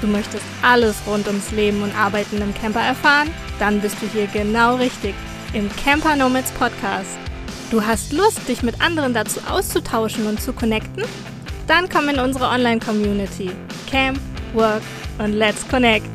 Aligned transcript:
Du 0.00 0.06
möchtest 0.06 0.44
alles 0.62 1.02
rund 1.08 1.26
ums 1.26 1.50
Leben 1.50 1.82
und 1.82 1.92
Arbeiten 1.98 2.40
im 2.40 2.54
Camper 2.54 2.80
erfahren? 2.80 3.28
Dann 3.58 3.80
bist 3.80 4.00
du 4.00 4.06
hier 4.06 4.28
genau 4.28 4.76
richtig 4.76 5.12
im 5.54 5.68
Camper 5.74 6.14
Nomads 6.14 6.52
Podcast. 6.52 7.18
Du 7.72 7.84
hast 7.84 8.12
Lust, 8.12 8.48
dich 8.48 8.62
mit 8.62 8.80
anderen 8.80 9.12
dazu 9.12 9.40
auszutauschen 9.50 10.28
und 10.28 10.40
zu 10.40 10.52
connecten? 10.52 11.02
Dann 11.66 11.88
komm 11.88 12.08
in 12.10 12.20
unsere 12.20 12.46
Online-Community. 12.46 13.50
Camp, 13.90 14.20
Work 14.54 14.82
und 15.18 15.32
Let's 15.32 15.66
Connect. 15.66 16.06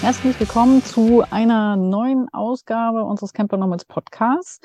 Herzlich 0.00 0.40
willkommen 0.40 0.82
zu 0.82 1.24
einer 1.30 1.76
neuen 1.76 2.32
Ausgabe 2.32 3.04
unseres 3.04 3.34
Camper 3.34 3.58
Nomads 3.58 3.84
Podcasts. 3.84 4.60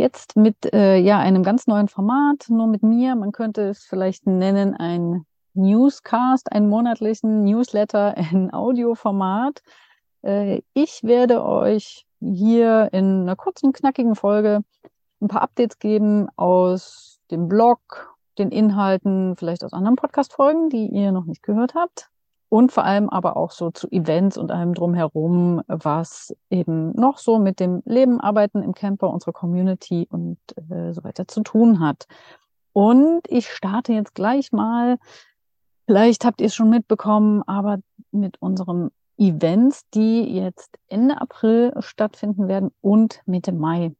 Jetzt 0.00 0.34
mit 0.34 0.72
äh, 0.72 0.96
ja 0.96 1.18
einem 1.18 1.42
ganz 1.42 1.66
neuen 1.66 1.88
Format, 1.88 2.46
nur 2.48 2.66
mit 2.66 2.82
mir. 2.82 3.14
Man 3.16 3.32
könnte 3.32 3.68
es 3.68 3.84
vielleicht 3.84 4.26
nennen 4.26 4.74
ein 4.74 5.26
Newscast, 5.52 6.50
einen 6.50 6.70
monatlichen 6.70 7.44
Newsletter 7.44 8.16
in 8.32 8.50
Audioformat. 8.50 9.60
Äh, 10.22 10.62
ich 10.72 11.02
werde 11.02 11.44
euch 11.44 12.06
hier 12.18 12.88
in 12.92 13.20
einer 13.22 13.36
kurzen, 13.36 13.74
knackigen 13.74 14.14
Folge 14.14 14.62
ein 15.20 15.28
paar 15.28 15.42
Updates 15.42 15.78
geben 15.78 16.28
aus 16.34 17.20
dem 17.30 17.46
Blog, 17.48 18.16
den 18.38 18.50
Inhalten, 18.50 19.36
vielleicht 19.36 19.62
aus 19.64 19.74
anderen 19.74 19.96
Podcast-Folgen, 19.96 20.70
die 20.70 20.86
ihr 20.86 21.12
noch 21.12 21.26
nicht 21.26 21.42
gehört 21.42 21.74
habt 21.74 22.08
und 22.50 22.72
vor 22.72 22.84
allem 22.84 23.08
aber 23.08 23.36
auch 23.36 23.52
so 23.52 23.70
zu 23.70 23.88
Events 23.90 24.36
und 24.36 24.50
allem 24.50 24.74
drumherum, 24.74 25.62
was 25.68 26.34
eben 26.50 26.90
noch 26.92 27.18
so 27.18 27.38
mit 27.38 27.60
dem 27.60 27.80
Leben, 27.86 28.20
Arbeiten 28.20 28.62
im 28.62 28.74
Camper, 28.74 29.08
unserer 29.08 29.32
Community 29.32 30.08
und 30.10 30.36
äh, 30.68 30.92
so 30.92 31.04
weiter 31.04 31.28
zu 31.28 31.42
tun 31.42 31.78
hat. 31.78 32.06
Und 32.72 33.22
ich 33.28 33.48
starte 33.48 33.92
jetzt 33.92 34.14
gleich 34.14 34.50
mal, 34.50 34.98
vielleicht 35.86 36.24
habt 36.24 36.40
ihr 36.40 36.48
es 36.48 36.54
schon 36.54 36.70
mitbekommen, 36.70 37.44
aber 37.46 37.78
mit 38.10 38.42
unseren 38.42 38.90
Events, 39.16 39.88
die 39.94 40.22
jetzt 40.34 40.76
Ende 40.88 41.20
April 41.20 41.72
stattfinden 41.78 42.48
werden 42.48 42.72
und 42.80 43.22
Mitte 43.26 43.52
Mai. 43.52 43.92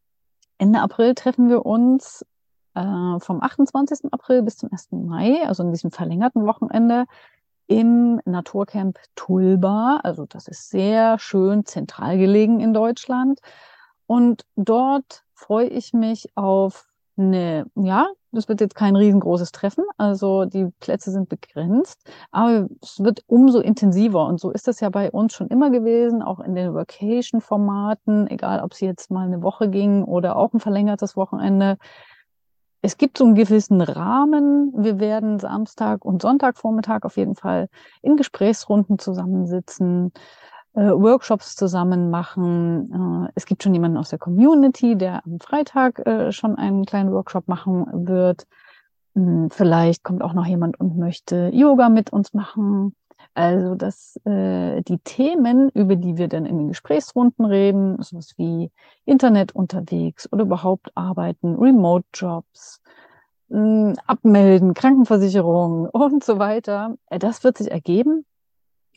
Ende 0.59 0.81
April 0.81 1.14
treffen 1.14 1.48
wir 1.48 1.64
uns 1.64 2.27
äh, 2.75 3.20
vom 3.20 3.42
28. 3.42 4.12
April 4.12 4.42
bis 4.42 4.57
zum 4.57 4.73
1. 4.73 4.89
Mai, 4.91 5.47
also 5.47 5.62
in 5.62 5.70
diesem 5.70 5.92
verlängerten 5.92 6.47
Wochenende, 6.47 7.05
im 7.71 8.21
Naturcamp 8.25 8.99
Tulba. 9.15 10.01
Also 10.03 10.27
das 10.27 10.49
ist 10.49 10.71
sehr 10.71 11.21
schön 11.21 11.65
zentral 11.65 12.19
gelegen 12.19 12.59
in 12.59 12.75
Deutschland. 12.75 13.39
Und 14.07 14.45
dort 14.57 15.23
freue 15.35 15.69
ich 15.69 15.93
mich 15.93 16.27
auf 16.35 16.89
eine, 17.17 17.67
ja, 17.77 18.09
das 18.33 18.48
wird 18.48 18.61
jetzt 18.61 18.75
kein 18.75 18.97
riesengroßes 18.97 19.53
Treffen, 19.53 19.85
also 19.98 20.47
die 20.47 20.69
Plätze 20.81 21.11
sind 21.11 21.29
begrenzt, 21.29 22.01
aber 22.31 22.69
es 22.83 22.98
wird 23.03 23.23
umso 23.27 23.61
intensiver 23.61 24.27
und 24.27 24.41
so 24.41 24.51
ist 24.51 24.67
das 24.69 24.81
ja 24.81 24.89
bei 24.89 25.11
uns 25.11 25.35
schon 25.35 25.48
immer 25.48 25.71
gewesen, 25.71 26.23
auch 26.23 26.41
in 26.41 26.55
den 26.55 26.75
Vacation-Formaten, 26.75 28.29
egal 28.29 28.63
ob 28.63 28.73
es 28.73 28.81
jetzt 28.81 29.11
mal 29.11 29.27
eine 29.27 29.43
Woche 29.43 29.69
ging 29.69 30.05
oder 30.05 30.37
auch 30.37 30.53
ein 30.55 30.61
verlängertes 30.61 31.17
Wochenende 31.17 31.77
es 32.83 32.97
gibt 32.97 33.19
so 33.19 33.25
einen 33.25 33.34
gewissen 33.34 33.81
Rahmen. 33.81 34.73
Wir 34.77 34.98
werden 35.00 35.39
Samstag 35.39 36.05
und 36.05 36.23
Sonntagvormittag 36.23 37.03
auf 37.03 37.17
jeden 37.17 37.34
Fall 37.34 37.69
in 38.03 38.17
Gesprächsrunden 38.17 38.98
zusammensitzen, 38.98 40.12
äh, 40.75 40.91
Workshops 40.91 41.56
zusammen 41.56 42.11
machen. 42.11 43.27
Äh, 43.27 43.33
es 43.34 43.45
gibt 43.45 43.62
schon 43.62 43.75
jemanden 43.75 43.98
aus 43.98 44.11
der 44.11 44.19
Community, 44.19 44.97
der 44.97 45.25
am 45.27 45.41
Freitag 45.41 46.06
äh, 46.06 46.33
schon 46.33 46.56
einen 46.56 46.86
kleinen 46.86 47.12
Workshop 47.12 47.48
machen 47.48 47.86
wird. 48.06 48.47
Hm, 49.14 49.51
vielleicht 49.51 50.03
kommt 50.03 50.23
auch 50.23 50.33
noch 50.33 50.47
jemand 50.47 50.80
und 50.80 50.97
möchte 50.97 51.51
Yoga 51.52 51.89
mit 51.89 52.12
uns 52.12 52.33
machen. 52.33 52.95
Also, 53.35 53.77
dass 53.77 54.17
äh, 54.24 54.83
die 54.83 54.98
Themen, 54.98 55.68
über 55.70 55.96
die 55.96 56.17
wir 56.17 56.29
dann 56.29 56.46
in 56.46 56.58
den 56.58 56.68
Gesprächsrunden 56.68 57.45
reden, 57.45 58.02
sowas 58.02 58.35
wie 58.36 58.70
Internet 59.05 59.52
unterwegs 59.55 60.29
oder 60.33 60.42
überhaupt 60.42 60.91
arbeiten, 60.96 61.55
Remote-Jobs, 61.55 62.83
hm, 63.48 63.95
abmelden, 64.07 64.74
Krankenversicherung 64.74 65.86
und 65.92 66.24
so 66.24 66.39
weiter, 66.39 66.96
äh, 67.07 67.18
das 67.18 67.45
wird 67.45 67.58
sich 67.58 67.70
ergeben 67.70 68.24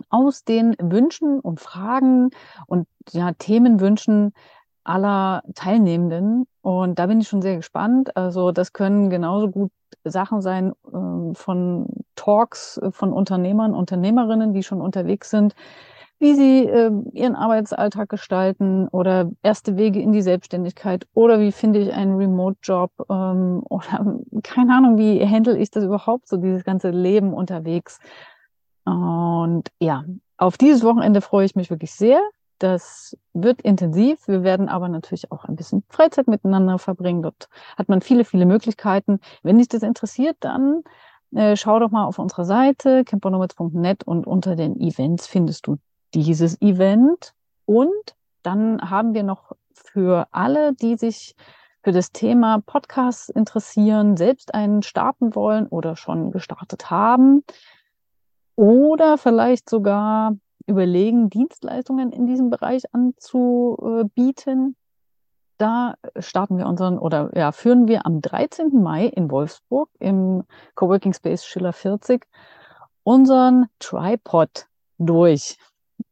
aus 0.09 0.43
den 0.43 0.75
Wünschen 0.79 1.39
und 1.39 1.59
Fragen 1.59 2.31
und 2.65 2.87
ja, 3.11 3.33
Themenwünschen 3.33 4.33
aller 4.83 5.43
Teilnehmenden. 5.55 6.45
Und 6.61 6.99
da 6.99 7.07
bin 7.07 7.21
ich 7.21 7.27
schon 7.27 7.41
sehr 7.41 7.57
gespannt. 7.57 8.15
Also 8.15 8.51
das 8.51 8.73
können 8.73 9.09
genauso 9.09 9.49
gut 9.49 9.71
Sachen 10.03 10.41
sein 10.41 10.73
äh, 10.85 11.33
von 11.33 11.87
Talks 12.15 12.77
äh, 12.77 12.91
von 12.91 13.13
Unternehmern, 13.13 13.73
Unternehmerinnen, 13.73 14.53
die 14.53 14.63
schon 14.63 14.81
unterwegs 14.81 15.29
sind, 15.29 15.55
wie 16.19 16.35
sie 16.35 16.65
äh, 16.65 16.91
ihren 17.13 17.35
Arbeitsalltag 17.35 18.09
gestalten 18.09 18.87
oder 18.89 19.31
erste 19.43 19.77
Wege 19.77 20.01
in 20.01 20.11
die 20.11 20.21
Selbstständigkeit 20.21 21.05
oder 21.13 21.39
wie 21.39 21.51
finde 21.51 21.79
ich 21.79 21.93
einen 21.93 22.15
Remote-Job 22.15 22.91
ähm, 23.09 23.61
oder 23.69 24.17
keine 24.43 24.75
Ahnung, 24.75 24.97
wie 24.97 25.25
handle 25.25 25.57
ich 25.57 25.71
das 25.71 25.83
überhaupt 25.83 26.27
so, 26.27 26.37
dieses 26.37 26.63
ganze 26.63 26.89
Leben 26.89 27.33
unterwegs. 27.33 27.99
Und 28.85 29.69
ja, 29.79 30.03
auf 30.37 30.57
dieses 30.57 30.83
Wochenende 30.83 31.21
freue 31.21 31.45
ich 31.45 31.55
mich 31.55 31.69
wirklich 31.69 31.93
sehr. 31.93 32.21
Das 32.63 33.17
wird 33.33 33.61
intensiv. 33.61 34.25
Wir 34.25 34.41
werden 34.41 34.69
aber 34.69 34.87
natürlich 34.87 35.33
auch 35.33 35.43
ein 35.43 35.57
bisschen 35.57 35.83
Freizeit 35.89 36.29
miteinander 36.29 36.79
verbringen. 36.79 37.21
Dort 37.21 37.49
hat 37.77 37.89
man 37.89 37.99
viele, 37.99 38.23
viele 38.23 38.45
Möglichkeiten. 38.45 39.19
Wenn 39.41 39.57
dich 39.57 39.67
das 39.67 39.83
interessiert, 39.83 40.37
dann 40.39 40.81
äh, 41.35 41.57
schau 41.57 41.77
doch 41.79 41.91
mal 41.91 42.05
auf 42.05 42.19
unserer 42.19 42.45
Seite 42.45 43.03
campernomads.net 43.03 44.05
und 44.05 44.25
unter 44.25 44.55
den 44.55 44.79
Events 44.79 45.27
findest 45.27 45.67
du 45.67 45.75
dieses 46.13 46.61
Event. 46.61 47.33
Und 47.65 48.15
dann 48.43 48.89
haben 48.89 49.13
wir 49.13 49.23
noch 49.23 49.51
für 49.73 50.29
alle, 50.31 50.71
die 50.71 50.95
sich 50.95 51.35
für 51.83 51.91
das 51.91 52.13
Thema 52.13 52.61
Podcasts 52.65 53.27
interessieren, 53.27 54.15
selbst 54.15 54.53
einen 54.53 54.83
starten 54.83 55.35
wollen 55.35 55.67
oder 55.67 55.97
schon 55.97 56.31
gestartet 56.31 56.89
haben 56.89 57.43
oder 58.55 59.17
vielleicht 59.17 59.69
sogar 59.69 60.37
überlegen, 60.65 61.29
Dienstleistungen 61.29 62.11
in 62.11 62.25
diesem 62.25 62.49
Bereich 62.49 62.83
anzubieten. 62.93 64.75
Da 65.57 65.95
starten 66.17 66.57
wir 66.57 66.67
unseren 66.67 66.97
oder 66.97 67.29
ja, 67.35 67.51
führen 67.51 67.87
wir 67.87 68.05
am 68.05 68.21
13. 68.21 68.81
Mai 68.81 69.05
in 69.05 69.29
Wolfsburg 69.29 69.89
im 69.99 70.43
Coworking 70.75 71.13
Space 71.13 71.45
Schiller 71.45 71.73
40 71.73 72.25
unseren 73.03 73.67
Tripod 73.79 74.67
durch. 74.97 75.57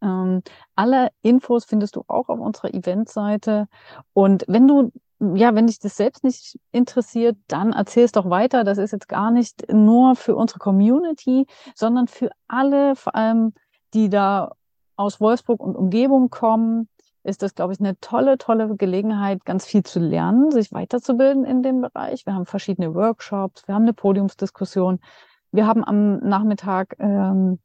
Ähm, 0.01 0.41
alle 0.75 1.09
Infos 1.21 1.65
findest 1.65 1.95
du 1.95 2.03
auch 2.07 2.29
auf 2.29 2.39
unserer 2.39 2.73
Eventseite. 2.73 3.67
Und 4.13 4.45
wenn 4.47 4.67
du, 4.67 4.91
ja, 5.35 5.55
wenn 5.55 5.67
dich 5.67 5.79
das 5.79 5.97
selbst 5.97 6.23
nicht 6.23 6.59
interessiert, 6.71 7.37
dann 7.47 7.73
erzähl 7.73 8.05
es 8.05 8.11
doch 8.11 8.29
weiter. 8.29 8.63
Das 8.63 8.77
ist 8.77 8.91
jetzt 8.91 9.07
gar 9.07 9.31
nicht 9.31 9.71
nur 9.71 10.15
für 10.15 10.35
unsere 10.35 10.59
Community, 10.59 11.47
sondern 11.75 12.07
für 12.07 12.29
alle, 12.47 12.95
vor 12.95 13.15
allem 13.15 13.53
die 13.93 14.09
da 14.09 14.53
aus 14.95 15.19
Wolfsburg 15.19 15.61
und 15.61 15.75
Umgebung 15.75 16.29
kommen, 16.29 16.87
ist 17.23 17.43
das, 17.43 17.55
glaube 17.55 17.73
ich, 17.73 17.79
eine 17.79 17.99
tolle, 17.99 18.37
tolle 18.37 18.75
Gelegenheit, 18.75 19.45
ganz 19.45 19.65
viel 19.65 19.83
zu 19.83 19.99
lernen, 19.99 20.51
sich 20.51 20.71
weiterzubilden 20.71 21.45
in 21.45 21.61
dem 21.61 21.81
Bereich. 21.81 22.25
Wir 22.25 22.33
haben 22.33 22.45
verschiedene 22.45 22.95
Workshops, 22.95 23.67
wir 23.67 23.75
haben 23.75 23.83
eine 23.83 23.93
Podiumsdiskussion, 23.93 24.99
wir 25.51 25.67
haben 25.67 25.83
am 25.83 26.17
Nachmittag 26.19 26.95
ähm, 26.99 27.59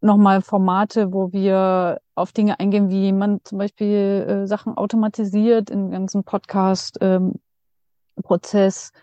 nochmal 0.00 0.42
Formate, 0.42 1.12
wo 1.12 1.32
wir 1.32 2.00
auf 2.14 2.32
Dinge 2.32 2.60
eingehen, 2.60 2.90
wie 2.90 3.12
man 3.12 3.40
zum 3.42 3.58
Beispiel 3.58 4.42
äh, 4.44 4.46
Sachen 4.46 4.76
automatisiert 4.76 5.70
im 5.70 5.90
ganzen 5.90 6.22
Podcast-Prozess 6.22 8.92
ähm, 8.94 9.00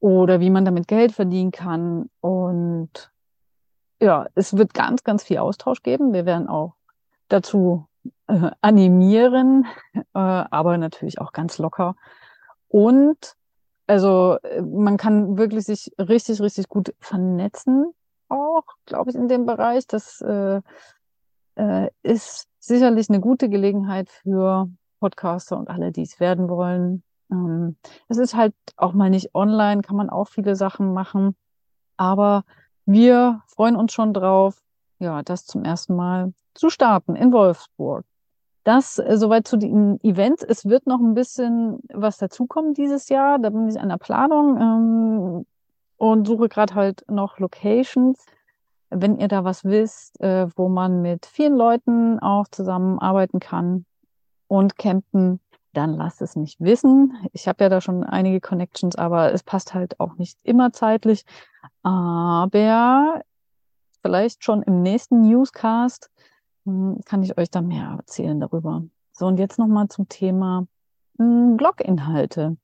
oder 0.00 0.40
wie 0.40 0.50
man 0.50 0.64
damit 0.64 0.88
Geld 0.88 1.12
verdienen 1.12 1.50
kann. 1.50 2.08
Und 2.20 3.12
ja, 4.04 4.26
es 4.34 4.56
wird 4.56 4.74
ganz, 4.74 5.02
ganz 5.02 5.24
viel 5.24 5.38
Austausch 5.38 5.82
geben. 5.82 6.12
Wir 6.12 6.26
werden 6.26 6.46
auch 6.46 6.74
dazu 7.28 7.86
äh, 8.26 8.50
animieren, 8.60 9.66
äh, 9.94 10.02
aber 10.12 10.76
natürlich 10.76 11.20
auch 11.20 11.32
ganz 11.32 11.58
locker. 11.58 11.96
Und 12.68 13.34
also 13.86 14.36
äh, 14.42 14.60
man 14.60 14.98
kann 14.98 15.38
wirklich 15.38 15.64
sich 15.64 15.90
richtig, 15.98 16.40
richtig 16.42 16.68
gut 16.68 16.94
vernetzen, 17.00 17.92
auch, 18.28 18.64
glaube 18.84 19.10
ich, 19.10 19.16
in 19.16 19.28
dem 19.28 19.46
Bereich. 19.46 19.86
Das 19.86 20.20
äh, 20.20 20.60
äh, 21.56 21.88
ist 22.02 22.46
sicherlich 22.60 23.08
eine 23.08 23.20
gute 23.20 23.48
Gelegenheit 23.48 24.10
für 24.10 24.68
Podcaster 25.00 25.56
und 25.56 25.70
alle, 25.70 25.92
die 25.92 26.02
es 26.02 26.20
werden 26.20 26.50
wollen. 26.50 27.02
Ähm, 27.30 27.76
es 28.08 28.18
ist 28.18 28.34
halt 28.34 28.54
auch 28.76 28.92
mal 28.92 29.08
nicht 29.08 29.34
online, 29.34 29.80
kann 29.80 29.96
man 29.96 30.10
auch 30.10 30.28
viele 30.28 30.56
Sachen 30.56 30.92
machen. 30.92 31.36
Aber 31.96 32.44
wir 32.86 33.42
freuen 33.46 33.76
uns 33.76 33.92
schon 33.92 34.12
drauf, 34.12 34.60
ja, 34.98 35.22
das 35.22 35.46
zum 35.46 35.64
ersten 35.64 35.96
Mal 35.96 36.32
zu 36.54 36.70
starten 36.70 37.16
in 37.16 37.32
Wolfsburg. 37.32 38.04
Das 38.64 38.98
äh, 38.98 39.16
soweit 39.16 39.46
zu 39.46 39.56
den 39.56 40.02
Events. 40.02 40.42
Es 40.42 40.64
wird 40.64 40.86
noch 40.86 41.00
ein 41.00 41.14
bisschen 41.14 41.80
was 41.92 42.16
dazukommen 42.18 42.74
dieses 42.74 43.08
Jahr. 43.08 43.38
Da 43.38 43.50
bin 43.50 43.68
ich 43.68 43.78
an 43.78 43.90
der 43.90 43.98
Planung. 43.98 44.60
Ähm, 44.60 45.46
und 45.96 46.26
suche 46.26 46.48
gerade 46.48 46.74
halt 46.74 47.04
noch 47.08 47.38
Locations. 47.38 48.24
Wenn 48.90 49.18
ihr 49.18 49.28
da 49.28 49.44
was 49.44 49.64
wisst, 49.64 50.20
äh, 50.20 50.46
wo 50.56 50.68
man 50.68 51.02
mit 51.02 51.26
vielen 51.26 51.56
Leuten 51.56 52.18
auch 52.20 52.46
zusammenarbeiten 52.48 53.40
kann 53.40 53.86
und 54.46 54.76
campen, 54.76 55.40
dann 55.72 55.94
lasst 55.94 56.22
es 56.22 56.36
mich 56.36 56.56
wissen. 56.60 57.16
Ich 57.32 57.48
habe 57.48 57.64
ja 57.64 57.68
da 57.68 57.80
schon 57.80 58.04
einige 58.04 58.40
Connections, 58.40 58.96
aber 58.96 59.32
es 59.32 59.42
passt 59.42 59.74
halt 59.74 59.98
auch 59.98 60.16
nicht 60.16 60.38
immer 60.44 60.72
zeitlich. 60.72 61.24
Aber 61.84 63.22
vielleicht 64.02 64.42
schon 64.42 64.62
im 64.62 64.82
nächsten 64.82 65.20
Newscast 65.20 66.10
hm, 66.64 67.00
kann 67.04 67.22
ich 67.22 67.38
euch 67.38 67.50
da 67.50 67.60
mehr 67.60 67.96
erzählen 67.98 68.40
darüber. 68.40 68.82
So, 69.12 69.26
und 69.26 69.38
jetzt 69.38 69.58
nochmal 69.58 69.88
zum 69.88 70.08
Thema 70.08 70.66
hm, 71.18 71.56
Bloginhalte. 71.56 72.56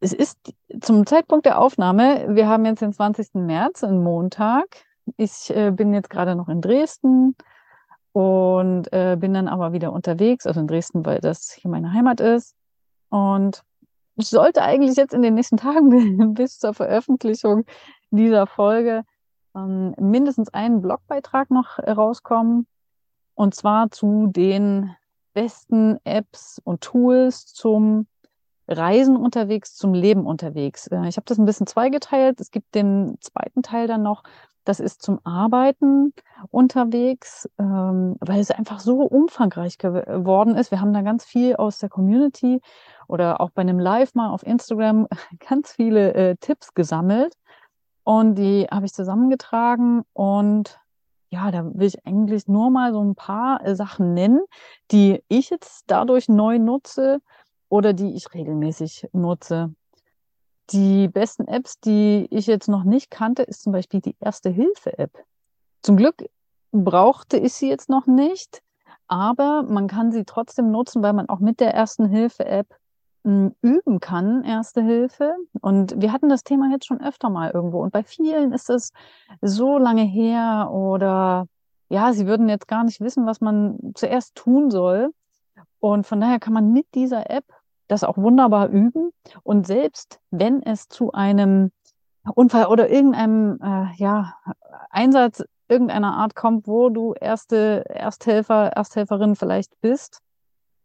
Es 0.00 0.12
ist 0.12 0.38
zum 0.80 1.06
Zeitpunkt 1.06 1.46
der 1.46 1.58
Aufnahme, 1.58 2.26
wir 2.36 2.48
haben 2.48 2.64
jetzt 2.66 2.82
den 2.82 2.92
20. 2.92 3.34
März, 3.34 3.82
einen 3.82 4.02
Montag. 4.02 4.84
Ich 5.16 5.50
äh, 5.50 5.70
bin 5.70 5.94
jetzt 5.94 6.10
gerade 6.10 6.34
noch 6.34 6.48
in 6.48 6.60
Dresden 6.60 7.34
und 8.12 8.92
äh, 8.92 9.16
bin 9.18 9.32
dann 9.32 9.48
aber 9.48 9.72
wieder 9.72 9.92
unterwegs, 9.92 10.46
also 10.46 10.60
in 10.60 10.66
Dresden, 10.66 11.06
weil 11.06 11.20
das 11.20 11.50
hier 11.50 11.70
meine 11.70 11.92
Heimat 11.92 12.20
ist. 12.20 12.54
Und 13.08 13.62
ich 14.16 14.28
sollte 14.28 14.62
eigentlich 14.62 14.96
jetzt 14.96 15.14
in 15.14 15.22
den 15.22 15.34
nächsten 15.34 15.56
Tagen 15.56 16.34
bis 16.34 16.58
zur 16.58 16.74
Veröffentlichung 16.74 17.64
dieser 18.10 18.46
Folge 18.46 19.04
ähm, 19.54 19.94
mindestens 19.98 20.52
einen 20.52 20.80
Blogbeitrag 20.80 21.50
noch 21.50 21.78
rauskommen. 21.78 22.66
Und 23.34 23.54
zwar 23.54 23.90
zu 23.90 24.26
den 24.28 24.94
besten 25.32 25.98
Apps 26.04 26.60
und 26.64 26.80
Tools 26.80 27.46
zum 27.46 28.06
Reisen 28.66 29.16
unterwegs, 29.16 29.74
zum 29.74 29.94
Leben 29.94 30.26
unterwegs. 30.26 30.88
Äh, 30.88 31.08
ich 31.08 31.16
habe 31.16 31.24
das 31.26 31.38
ein 31.38 31.46
bisschen 31.46 31.66
zweigeteilt. 31.66 32.40
Es 32.40 32.50
gibt 32.50 32.74
den 32.74 33.16
zweiten 33.20 33.62
Teil 33.62 33.86
dann 33.86 34.02
noch, 34.02 34.22
das 34.64 34.80
ist 34.80 35.00
zum 35.00 35.18
Arbeiten 35.24 36.12
unterwegs, 36.50 37.48
ähm, 37.58 38.16
weil 38.20 38.40
es 38.40 38.50
einfach 38.50 38.80
so 38.80 39.00
umfangreich 39.00 39.78
geworden 39.78 40.56
ist. 40.56 40.70
Wir 40.70 40.82
haben 40.82 40.92
da 40.92 41.00
ganz 41.00 41.24
viel 41.24 41.56
aus 41.56 41.78
der 41.78 41.88
Community 41.88 42.60
oder 43.06 43.40
auch 43.40 43.50
bei 43.50 43.62
einem 43.62 43.78
Live 43.78 44.14
mal 44.14 44.28
auf 44.28 44.42
Instagram 44.42 45.08
ganz 45.48 45.72
viele 45.72 46.12
äh, 46.12 46.36
Tipps 46.36 46.74
gesammelt. 46.74 47.34
Und 48.08 48.36
die 48.36 48.66
habe 48.70 48.86
ich 48.86 48.94
zusammengetragen 48.94 50.02
und 50.14 50.80
ja, 51.28 51.50
da 51.50 51.62
will 51.74 51.88
ich 51.88 52.06
eigentlich 52.06 52.48
nur 52.48 52.70
mal 52.70 52.94
so 52.94 53.04
ein 53.04 53.14
paar 53.14 53.62
äh, 53.62 53.76
Sachen 53.76 54.14
nennen, 54.14 54.40
die 54.90 55.22
ich 55.28 55.50
jetzt 55.50 55.84
dadurch 55.88 56.26
neu 56.26 56.58
nutze 56.58 57.18
oder 57.68 57.92
die 57.92 58.14
ich 58.14 58.32
regelmäßig 58.32 59.08
nutze. 59.12 59.74
Die 60.70 61.08
besten 61.08 61.46
Apps, 61.48 61.80
die 61.80 62.26
ich 62.30 62.46
jetzt 62.46 62.66
noch 62.66 62.84
nicht 62.84 63.10
kannte, 63.10 63.42
ist 63.42 63.60
zum 63.60 63.74
Beispiel 63.74 64.00
die 64.00 64.16
Erste-Hilfe-App. 64.20 65.12
Zum 65.82 65.98
Glück 65.98 66.24
brauchte 66.72 67.36
ich 67.36 67.52
sie 67.52 67.68
jetzt 67.68 67.90
noch 67.90 68.06
nicht, 68.06 68.62
aber 69.06 69.64
man 69.64 69.86
kann 69.86 70.12
sie 70.12 70.24
trotzdem 70.24 70.70
nutzen, 70.70 71.02
weil 71.02 71.12
man 71.12 71.28
auch 71.28 71.40
mit 71.40 71.60
der 71.60 71.74
Ersten-Hilfe-App 71.74 72.68
hm, 72.70 72.78
üben 73.62 74.00
kann, 74.00 74.44
Erste 74.44 74.82
Hilfe. 74.82 75.34
Und 75.60 76.00
wir 76.00 76.12
hatten 76.12 76.28
das 76.28 76.44
Thema 76.44 76.70
jetzt 76.70 76.86
schon 76.86 77.00
öfter 77.00 77.30
mal 77.30 77.50
irgendwo. 77.50 77.82
Und 77.82 77.92
bei 77.92 78.02
vielen 78.02 78.52
ist 78.52 78.70
es 78.70 78.92
so 79.40 79.78
lange 79.78 80.02
her 80.02 80.70
oder 80.72 81.46
ja, 81.88 82.12
sie 82.12 82.26
würden 82.26 82.48
jetzt 82.48 82.68
gar 82.68 82.84
nicht 82.84 83.00
wissen, 83.00 83.26
was 83.26 83.40
man 83.40 83.92
zuerst 83.94 84.34
tun 84.34 84.70
soll. 84.70 85.10
Und 85.80 86.06
von 86.06 86.20
daher 86.20 86.38
kann 86.38 86.52
man 86.52 86.72
mit 86.72 86.86
dieser 86.94 87.30
App 87.30 87.44
das 87.86 88.04
auch 88.04 88.18
wunderbar 88.18 88.68
üben. 88.68 89.10
Und 89.42 89.66
selbst 89.66 90.20
wenn 90.30 90.62
es 90.62 90.88
zu 90.88 91.12
einem 91.12 91.70
Unfall 92.34 92.66
oder 92.66 92.90
irgendeinem 92.90 93.58
äh, 93.62 93.94
ja, 93.96 94.34
Einsatz 94.90 95.42
irgendeiner 95.68 96.14
Art 96.14 96.34
kommt, 96.34 96.66
wo 96.66 96.88
du 96.88 97.14
erste 97.14 97.84
Ersthelfer, 97.88 98.72
Ersthelferin 98.74 99.36
vielleicht 99.36 99.80
bist 99.80 100.22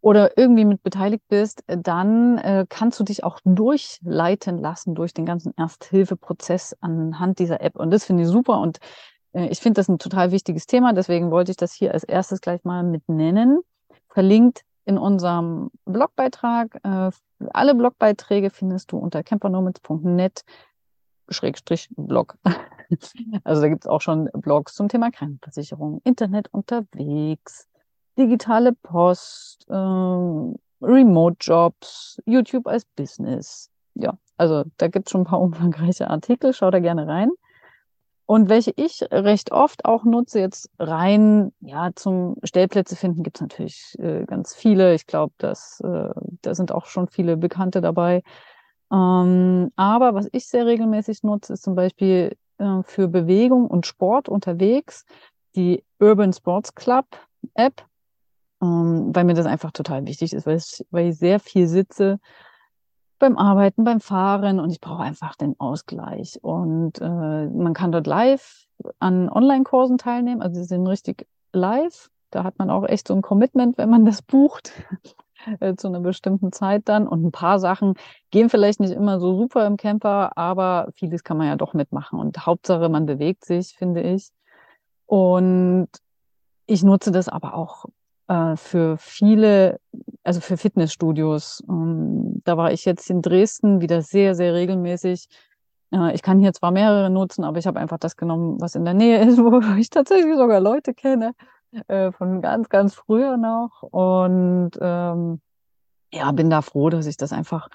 oder 0.03 0.37
irgendwie 0.37 0.65
mit 0.65 0.83
beteiligt 0.83 1.23
bist, 1.29 1.63
dann 1.65 2.37
äh, 2.37 2.65
kannst 2.67 2.99
du 2.99 3.05
dich 3.05 3.23
auch 3.23 3.39
durchleiten 3.45 4.57
lassen 4.57 4.95
durch 4.95 5.13
den 5.13 5.25
ganzen 5.25 5.53
Ersthilfeprozess 5.55 6.75
anhand 6.81 7.39
dieser 7.39 7.61
App. 7.61 7.77
Und 7.77 7.89
das 7.89 8.03
finde 8.03 8.23
ich 8.23 8.29
super 8.29 8.59
und 8.59 8.79
äh, 9.31 9.47
ich 9.47 9.61
finde 9.61 9.79
das 9.79 9.87
ein 9.87 9.99
total 9.99 10.31
wichtiges 10.31 10.67
Thema. 10.67 10.91
Deswegen 10.91 11.31
wollte 11.31 11.51
ich 11.51 11.57
das 11.57 11.71
hier 11.71 11.93
als 11.93 12.03
erstes 12.03 12.41
gleich 12.41 12.65
mal 12.65 12.83
mit 12.83 13.07
nennen. 13.07 13.61
Verlinkt 14.09 14.63
in 14.83 14.97
unserem 14.97 15.71
Blogbeitrag. 15.85 16.81
Äh, 16.83 17.11
alle 17.53 17.73
Blogbeiträge 17.73 18.49
findest 18.49 18.91
du 18.91 18.97
unter 18.97 19.23
campernomads.net 19.23 20.43
Schrägstrich 21.29 21.87
Blog. 21.95 22.37
also 23.45 23.61
da 23.61 23.69
gibt 23.69 23.85
es 23.85 23.89
auch 23.89 24.01
schon 24.01 24.29
Blogs 24.33 24.73
zum 24.75 24.89
Thema 24.89 25.11
Krankenversicherung, 25.11 26.01
Internet 26.03 26.49
unterwegs, 26.51 27.69
digitale 28.17 28.73
Post, 28.73 29.65
äh, 29.69 29.73
Remote-Jobs, 30.81 32.21
YouTube 32.25 32.67
als 32.67 32.85
Business. 32.85 33.69
Ja, 33.95 34.17
also 34.37 34.63
da 34.77 34.87
gibt 34.87 35.07
es 35.07 35.11
schon 35.11 35.21
ein 35.21 35.25
paar 35.25 35.41
umfangreiche 35.41 36.09
Artikel. 36.09 36.53
Schau 36.53 36.71
da 36.71 36.79
gerne 36.79 37.07
rein. 37.07 37.31
Und 38.25 38.47
welche 38.47 38.71
ich 38.77 39.01
recht 39.11 39.51
oft 39.51 39.83
auch 39.83 40.05
nutze, 40.05 40.39
jetzt 40.39 40.69
rein, 40.79 41.51
ja, 41.59 41.91
zum 41.93 42.37
Stellplätze 42.43 42.95
finden, 42.95 43.21
gibt 43.21 43.37
es 43.37 43.41
natürlich 43.41 43.95
äh, 43.99 44.23
ganz 44.25 44.55
viele. 44.55 44.93
Ich 44.93 45.07
glaube, 45.07 45.33
dass 45.37 45.81
äh, 45.81 46.09
da 46.41 46.55
sind 46.55 46.71
auch 46.71 46.85
schon 46.85 47.09
viele 47.09 47.35
Bekannte 47.35 47.81
dabei. 47.81 48.23
Ähm, 48.91 49.71
aber 49.75 50.13
was 50.13 50.29
ich 50.31 50.47
sehr 50.47 50.65
regelmäßig 50.65 51.23
nutze, 51.23 51.53
ist 51.53 51.63
zum 51.63 51.75
Beispiel 51.75 52.37
äh, 52.59 52.83
für 52.83 53.09
Bewegung 53.09 53.67
und 53.67 53.85
Sport 53.85 54.29
unterwegs 54.29 55.05
die 55.55 55.83
Urban 55.99 56.31
Sports 56.31 56.73
Club 56.75 57.05
App, 57.55 57.85
ähm, 58.63 59.11
weil 59.13 59.25
mir 59.25 59.33
das 59.33 59.45
einfach 59.45 59.71
total 59.71 60.05
wichtig 60.05 60.33
ist, 60.33 60.45
weil 60.47 60.57
ich, 60.57 60.85
weil 60.91 61.09
ich 61.09 61.17
sehr 61.17 61.39
viel 61.39 61.67
sitze 61.67 62.19
beim 63.19 63.37
Arbeiten, 63.37 63.83
beim 63.83 63.99
Fahren 63.99 64.59
und 64.59 64.69
ich 64.69 64.81
brauche 64.81 65.03
einfach 65.03 65.35
den 65.35 65.59
Ausgleich. 65.59 66.39
Und 66.41 66.99
äh, 66.99 67.47
man 67.47 67.73
kann 67.73 67.91
dort 67.91 68.07
live 68.07 68.65
an 68.99 69.29
Online-Kursen 69.29 69.97
teilnehmen, 69.97 70.41
also 70.41 70.61
sie 70.61 70.67
sind 70.67 70.87
richtig 70.87 71.27
live. 71.53 72.09
Da 72.31 72.43
hat 72.43 72.57
man 72.57 72.69
auch 72.69 72.85
echt 72.85 73.07
so 73.07 73.13
ein 73.13 73.21
Commitment, 73.21 73.77
wenn 73.77 73.89
man 73.89 74.05
das 74.05 74.21
bucht 74.21 74.73
äh, 75.59 75.75
zu 75.75 75.87
einer 75.87 75.99
bestimmten 75.99 76.51
Zeit 76.51 76.89
dann. 76.89 77.07
Und 77.07 77.23
ein 77.23 77.31
paar 77.31 77.59
Sachen 77.59 77.93
gehen 78.31 78.49
vielleicht 78.49 78.79
nicht 78.79 78.91
immer 78.91 79.19
so 79.19 79.37
super 79.37 79.65
im 79.67 79.77
Camper, 79.77 80.37
aber 80.37 80.89
vieles 80.95 81.23
kann 81.23 81.37
man 81.37 81.47
ja 81.47 81.55
doch 81.55 81.73
mitmachen. 81.73 82.19
Und 82.19 82.45
Hauptsache, 82.45 82.89
man 82.89 83.05
bewegt 83.05 83.45
sich, 83.45 83.75
finde 83.77 84.01
ich. 84.01 84.29
Und 85.05 85.87
ich 86.65 86.83
nutze 86.83 87.11
das 87.11 87.29
aber 87.29 87.53
auch 87.53 87.85
äh, 88.33 88.57
für 88.57 88.97
viele, 88.97 89.79
also 90.23 90.41
für 90.41 90.57
Fitnessstudios. 90.57 91.63
Ähm, 91.69 92.41
da 92.43 92.57
war 92.57 92.71
ich 92.71 92.85
jetzt 92.85 93.09
in 93.09 93.21
Dresden 93.21 93.81
wieder 93.81 94.01
sehr, 94.01 94.33
sehr 94.35 94.53
regelmäßig. 94.53 95.27
Äh, 95.91 96.15
ich 96.15 96.23
kann 96.23 96.39
hier 96.39 96.53
zwar 96.53 96.71
mehrere 96.71 97.09
nutzen, 97.09 97.43
aber 97.43 97.59
ich 97.59 97.67
habe 97.67 97.79
einfach 97.79 97.99
das 97.99 98.17
genommen, 98.17 98.59
was 98.59 98.75
in 98.75 98.85
der 98.85 98.95
Nähe 98.95 99.23
ist, 99.23 99.37
wo 99.39 99.61
ich 99.77 99.89
tatsächlich 99.89 100.35
sogar 100.35 100.59
Leute 100.59 100.93
kenne, 100.93 101.33
äh, 101.87 102.11
von 102.11 102.41
ganz, 102.41 102.69
ganz 102.69 102.95
früher 102.95 103.37
noch. 103.37 103.83
Und 103.83 104.71
ähm, 104.81 105.41
ja, 106.11 106.31
bin 106.31 106.49
da 106.49 106.61
froh, 106.61 106.89
dass 106.89 107.05
ich 107.05 107.17
das 107.17 107.33
einfach 107.33 107.69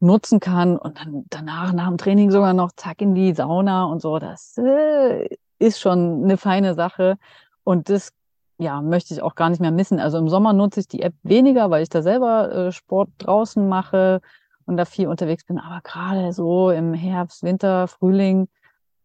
nutzen 0.00 0.40
kann 0.40 0.76
und 0.76 0.98
dann 1.00 1.24
danach, 1.30 1.72
nach 1.72 1.88
dem 1.88 1.98
Training 1.98 2.30
sogar 2.30 2.52
noch 2.52 2.72
zack 2.72 3.00
in 3.00 3.14
die 3.14 3.32
Sauna 3.34 3.84
und 3.84 4.00
so. 4.02 4.18
Das 4.18 4.58
äh, 4.58 5.28
ist 5.58 5.80
schon 5.80 6.24
eine 6.24 6.36
feine 6.36 6.74
Sache. 6.74 7.16
Und 7.64 7.88
das 7.88 8.12
ja, 8.58 8.80
möchte 8.80 9.14
ich 9.14 9.22
auch 9.22 9.34
gar 9.34 9.50
nicht 9.50 9.60
mehr 9.60 9.70
missen. 9.72 9.98
Also 10.00 10.18
im 10.18 10.28
Sommer 10.28 10.52
nutze 10.52 10.80
ich 10.80 10.88
die 10.88 11.02
App 11.02 11.14
weniger, 11.22 11.70
weil 11.70 11.82
ich 11.82 11.88
da 11.88 12.02
selber 12.02 12.52
äh, 12.52 12.72
Sport 12.72 13.10
draußen 13.18 13.68
mache 13.68 14.20
und 14.66 14.76
da 14.76 14.84
viel 14.84 15.08
unterwegs 15.08 15.44
bin. 15.44 15.58
Aber 15.58 15.80
gerade 15.82 16.32
so 16.32 16.70
im 16.70 16.94
Herbst, 16.94 17.42
Winter, 17.42 17.88
Frühling, 17.88 18.48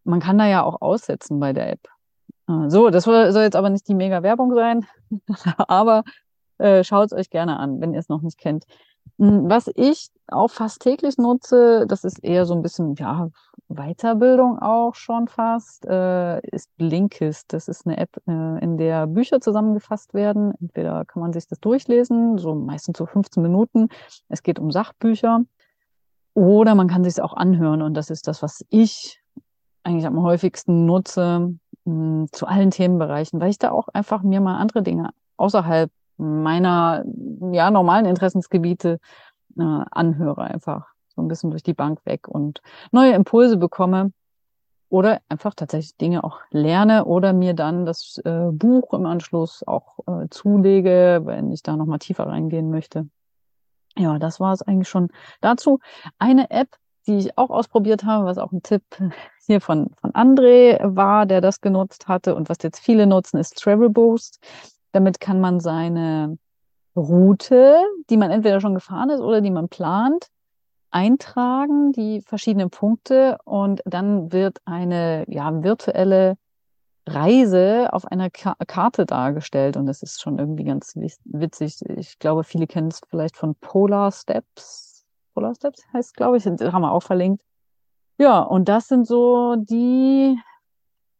man 0.03 0.20
kann 0.20 0.38
da 0.38 0.46
ja 0.46 0.63
auch 0.63 0.82
aussetzen 0.82 1.39
bei 1.39 1.53
der 1.53 1.72
App. 1.72 1.88
Äh, 2.48 2.70
so, 2.70 2.89
das 2.89 3.03
soll 3.03 3.25
jetzt 3.25 3.56
aber 3.56 3.70
nicht 3.70 3.88
die 3.88 3.96
mega 3.96 4.24
Werbung 4.24 4.53
sein, 4.53 4.86
aber 5.58 6.03
äh, 6.58 6.84
schaut 6.84 7.08
es 7.08 7.13
euch 7.13 7.29
gerne 7.29 7.58
an, 7.58 7.82
wenn 7.82 7.94
ihr 7.94 8.00
es 8.00 8.10
noch 8.10 8.22
nicht 8.22 8.38
kennt. 8.38 8.65
Hm, 9.17 9.49
was 9.49 9.69
ich 9.75 10.09
auch 10.27 10.49
fast 10.49 10.81
täglich 10.81 11.17
nutze, 11.17 11.85
das 11.87 12.03
ist 12.03 12.23
eher 12.23 12.45
so 12.45 12.53
ein 12.53 12.61
bisschen, 12.61 12.95
ja, 12.95 13.29
Weiterbildung 13.69 14.57
auch 14.59 14.95
schon 14.95 15.27
fast, 15.27 15.85
äh, 15.85 16.39
ist 16.47 16.75
Blinkist. 16.77 17.53
Das 17.53 17.67
ist 17.67 17.85
eine 17.85 17.97
App, 17.97 18.09
äh, 18.27 18.63
in 18.63 18.77
der 18.77 19.05
Bücher 19.07 19.41
zusammengefasst 19.41 20.13
werden. 20.13 20.53
Entweder 20.59 21.05
kann 21.05 21.21
man 21.21 21.33
sich 21.33 21.47
das 21.47 21.59
durchlesen, 21.59 22.37
so 22.39 22.55
meistens 22.55 22.97
so 22.97 23.05
15 23.05 23.43
Minuten. 23.43 23.89
Es 24.27 24.41
geht 24.43 24.59
um 24.59 24.71
Sachbücher. 24.71 25.41
Oder 26.33 26.73
man 26.73 26.87
kann 26.87 27.03
sich 27.03 27.13
es 27.13 27.19
auch 27.19 27.33
anhören. 27.33 27.81
Und 27.81 27.93
das 27.93 28.09
ist 28.09 28.27
das, 28.27 28.41
was 28.41 28.65
ich 28.69 29.21
eigentlich 29.83 30.07
am 30.07 30.21
häufigsten 30.21 30.85
nutze 30.85 31.53
mh, 31.85 31.93
hm, 31.93 32.27
zu 32.31 32.47
allen 32.47 32.71
Themenbereichen, 32.71 33.39
weil 33.39 33.51
ich 33.51 33.59
da 33.59 33.71
auch 33.71 33.87
einfach 33.89 34.23
mir 34.23 34.41
mal 34.41 34.57
andere 34.57 34.81
Dinge 34.81 35.11
außerhalb 35.37 35.91
meiner 36.19 37.03
ja, 37.51 37.71
normalen 37.71 38.05
Interessensgebiete 38.05 38.99
äh, 39.57 39.61
anhöre 39.91 40.43
einfach 40.43 40.88
so 41.15 41.21
ein 41.21 41.27
bisschen 41.27 41.51
durch 41.51 41.63
die 41.63 41.73
Bank 41.73 42.05
weg 42.05 42.27
und 42.27 42.61
neue 42.91 43.13
Impulse 43.13 43.57
bekomme. 43.57 44.11
oder 44.89 45.21
einfach 45.29 45.53
tatsächlich 45.53 45.97
Dinge 45.97 46.23
auch 46.23 46.39
lerne 46.51 47.05
oder 47.05 47.31
mir 47.33 47.53
dann 47.53 47.85
das 47.85 48.19
äh, 48.25 48.49
Buch 48.51 48.93
im 48.93 49.05
Anschluss 49.05 49.63
auch 49.67 49.99
äh, 50.07 50.27
zulege, 50.29 51.21
wenn 51.25 51.51
ich 51.51 51.61
da 51.63 51.75
nochmal 51.75 51.99
tiefer 51.99 52.27
reingehen 52.27 52.71
möchte. 52.71 53.07
Ja, 53.97 54.17
das 54.17 54.39
war 54.39 54.53
es 54.53 54.61
eigentlich 54.61 54.89
schon 54.89 55.09
dazu. 55.41 55.79
Eine 56.17 56.49
App, 56.51 56.69
die 57.07 57.17
ich 57.17 57.38
auch 57.38 57.49
ausprobiert 57.49 58.03
habe, 58.03 58.25
was 58.25 58.38
auch 58.38 58.51
ein 58.51 58.63
Tipp 58.63 58.83
hier 59.45 59.61
von, 59.61 59.91
von 60.01 60.11
André 60.13 60.79
war, 60.83 61.25
der 61.25 61.41
das 61.41 61.61
genutzt 61.61 62.07
hatte 62.07 62.33
und 62.35 62.49
was 62.49 62.57
jetzt 62.63 62.79
viele 62.79 63.05
nutzen, 63.07 63.38
ist 63.38 63.61
Travel 63.61 63.89
Boost. 63.89 64.39
Damit 64.91 65.19
kann 65.19 65.39
man 65.39 65.60
seine 65.60 66.38
Route, 66.96 67.77
die 68.10 68.17
man 68.17 68.31
entweder 68.31 68.60
schon 68.60 68.74
gefahren 68.74 69.10
ist 69.10 69.22
oder 69.22 69.41
die 69.41 69.51
man 69.51 69.69
plant, 69.69 70.27
eintragen, 70.91 71.91
die 71.91 72.22
verschiedenen 72.22 72.69
Punkte 72.69 73.38
und 73.46 73.81
dann 73.86 74.31
wird 74.31 74.58
eine 74.65 75.25
ja, 75.27 75.63
virtuelle 75.63 76.36
Reise 77.08 77.89
auf 77.91 78.05
einer 78.05 78.29
Ka 78.29 78.55
Karte 78.67 79.05
dargestellt 79.05 79.77
und 79.77 79.86
das 79.86 80.03
ist 80.03 80.22
schon 80.22 80.39
irgendwie 80.39 80.63
ganz 80.63 80.96
witzig. 80.96 81.79
Ich 81.98 82.19
glaube, 82.19 82.43
viele 82.43 82.67
kennen 82.67 82.89
es 82.89 83.01
vielleicht 83.08 83.38
von 83.38 83.55
Polar 83.55 84.12
Steps. 84.12 85.05
Polar 85.34 85.55
Steps 85.55 85.84
heißt, 85.93 86.15
glaube 86.15 86.38
ich, 86.38 86.46
haben 86.46 86.81
wir 86.81 86.91
auch 86.91 87.03
verlinkt. 87.03 87.41
Ja, 88.17 88.41
und 88.41 88.67
das 88.67 88.88
sind 88.88 89.08
so 89.08 89.55
die 89.58 90.38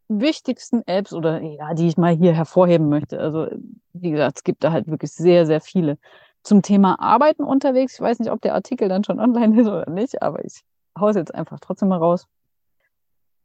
wichtigsten 0.10 0.82
Apps 0.88 1.14
oder 1.14 1.42
ja, 1.42 1.74
die 1.74 1.88
ich 1.88 1.98
mal 1.98 2.14
hier 2.14 2.34
hervorheben 2.34 2.90
möchte. 2.90 3.20
Also, 3.20 3.48
wie 3.94 4.12
gesagt, 4.12 4.38
es 4.38 4.44
gibt 4.44 4.64
da 4.64 4.72
halt 4.72 4.88
wirklich 4.88 5.12
sehr, 5.12 5.46
sehr 5.46 5.62
viele 5.62 5.98
zum 6.44 6.62
Thema 6.62 7.00
Arbeiten 7.00 7.44
unterwegs. 7.44 7.94
Ich 7.94 8.02
weiß 8.02 8.20
nicht, 8.20 8.32
ob 8.32 8.42
der 8.42 8.56
Artikel 8.56 8.90
dann 8.90 9.04
schon 9.04 9.20
online 9.22 9.62
ist 9.62 9.68
oder 9.68 9.90
nicht, 9.90 10.22
aber 10.22 10.44
ich 10.44 10.64
haue 11.00 11.12
es 11.12 11.16
jetzt 11.16 11.34
einfach 11.34 11.60
trotzdem 11.60 11.90
mal 11.90 12.00
raus. 12.00 12.28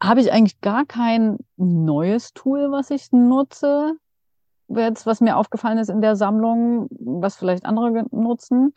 Habe 0.03 0.21
ich 0.21 0.33
eigentlich 0.33 0.61
gar 0.61 0.85
kein 0.85 1.39
neues 1.57 2.33
Tool, 2.33 2.73
was 2.73 2.91
ich 2.91 3.13
nutze, 3.13 3.93
jetzt, 4.69 5.07
was 5.07 5.21
mir 5.21 5.37
aufgefallen 5.37 5.79
ist 5.79 5.91
in 5.91 6.01
der 6.01 6.17
Sammlung, 6.17 6.89
was 6.91 7.37
vielleicht 7.37 7.65
andere 7.65 8.05
nutzen, 8.11 8.75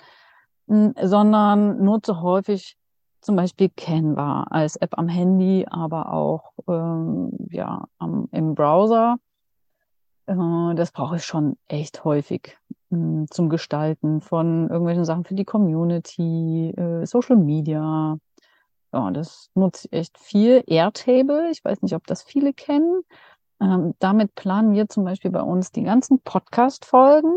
sondern 0.67 1.83
nutze 1.83 2.21
häufig 2.21 2.77
zum 3.21 3.35
Beispiel 3.35 3.69
Canva 3.75 4.43
als 4.49 4.75
App 4.77 4.97
am 4.97 5.07
Handy, 5.07 5.65
aber 5.69 6.13
auch 6.13 6.53
ähm, 6.67 7.31
ja, 7.51 7.87
am, 7.97 8.29
im 8.31 8.55
Browser. 8.55 9.17
Äh, 10.27 10.75
das 10.75 10.91
brauche 10.91 11.17
ich 11.17 11.25
schon 11.25 11.57
echt 11.67 12.03
häufig 12.03 12.57
zum 12.89 13.49
Gestalten 13.49 14.21
von 14.21 14.69
irgendwelchen 14.69 15.03
Sachen 15.03 15.25
für 15.25 15.35
die 15.35 15.43
Community, 15.43 16.69
äh, 16.69 17.05
Social 17.05 17.35
Media. 17.35 18.17
Ja, 18.93 19.11
das 19.11 19.49
nutze 19.55 19.89
ich 19.91 19.93
echt 19.93 20.17
viel. 20.17 20.63
Airtable, 20.67 21.49
ich 21.51 21.63
weiß 21.65 21.81
nicht, 21.81 21.95
ob 21.95 22.07
das 22.07 22.23
viele 22.23 22.53
kennen. 22.53 23.01
Ähm, 23.59 23.93
damit 23.99 24.35
planen 24.35 24.73
wir 24.73 24.87
zum 24.87 25.03
Beispiel 25.03 25.31
bei 25.31 25.41
uns 25.41 25.71
die 25.71 25.83
ganzen 25.83 26.21
Podcast-Folgen. 26.21 27.33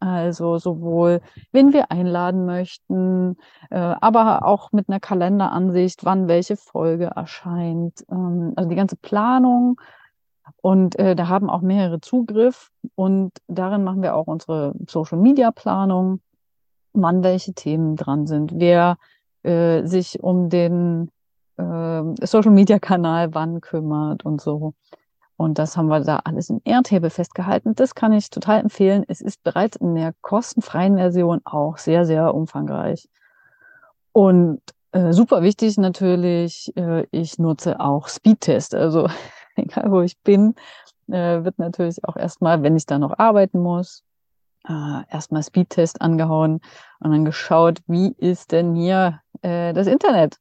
Also 0.00 0.58
sowohl, 0.58 1.20
wenn 1.50 1.72
wir 1.72 1.90
einladen 1.90 2.46
möchten, 2.46 3.36
äh, 3.70 3.78
aber 3.78 4.44
auch 4.44 4.70
mit 4.72 4.88
einer 4.88 5.00
Kalenderansicht, 5.00 6.04
wann 6.04 6.28
welche 6.28 6.56
Folge 6.56 7.06
erscheint. 7.16 8.04
Ähm, 8.10 8.52
also 8.56 8.68
die 8.68 8.76
ganze 8.76 8.96
Planung 8.96 9.80
und 10.60 10.98
äh, 10.98 11.14
da 11.14 11.28
haben 11.28 11.50
auch 11.50 11.60
mehrere 11.60 12.00
Zugriff 12.00 12.70
und 12.94 13.32
darin 13.48 13.84
machen 13.84 14.02
wir 14.02 14.14
auch 14.14 14.26
unsere 14.26 14.74
Social 14.88 15.18
Media 15.18 15.50
Planung, 15.50 16.20
wann 16.92 17.22
welche 17.22 17.54
Themen 17.54 17.96
dran 17.96 18.26
sind, 18.26 18.52
wer 18.54 18.98
äh, 19.42 19.84
sich 19.84 20.22
um 20.22 20.48
den 20.48 21.10
äh, 21.56 22.02
Social 22.24 22.52
Media 22.52 22.78
Kanal 22.78 23.34
wann 23.34 23.60
kümmert 23.60 24.24
und 24.24 24.40
so. 24.40 24.74
Und 25.38 25.60
das 25.60 25.76
haben 25.76 25.86
wir 25.86 26.00
da 26.00 26.20
alles 26.24 26.50
in 26.50 26.60
Airtable 26.64 27.10
festgehalten. 27.10 27.76
Das 27.76 27.94
kann 27.94 28.12
ich 28.12 28.28
total 28.28 28.58
empfehlen. 28.58 29.04
Es 29.06 29.20
ist 29.20 29.40
bereits 29.44 29.76
in 29.76 29.94
der 29.94 30.12
kostenfreien 30.20 30.96
Version 30.96 31.40
auch 31.44 31.78
sehr, 31.78 32.04
sehr 32.04 32.34
umfangreich. 32.34 33.08
Und 34.10 34.60
äh, 34.90 35.12
super 35.12 35.42
wichtig 35.42 35.78
natürlich, 35.78 36.76
äh, 36.76 37.06
ich 37.12 37.38
nutze 37.38 37.78
auch 37.78 38.08
Speedtest. 38.08 38.74
Also 38.74 39.08
egal 39.54 39.92
wo 39.92 40.00
ich 40.00 40.18
bin, 40.24 40.56
äh, 41.06 41.44
wird 41.44 41.60
natürlich 41.60 42.04
auch 42.04 42.16
erstmal, 42.16 42.64
wenn 42.64 42.76
ich 42.76 42.86
da 42.86 42.98
noch 42.98 43.16
arbeiten 43.16 43.60
muss, 43.60 44.02
äh, 44.68 45.02
erstmal 45.08 45.44
Speedtest 45.44 46.02
angehauen 46.02 46.60
und 46.98 47.12
dann 47.12 47.24
geschaut, 47.24 47.78
wie 47.86 48.12
ist 48.18 48.50
denn 48.50 48.74
hier 48.74 49.20
äh, 49.42 49.72
das 49.72 49.86
Internet? 49.86 50.38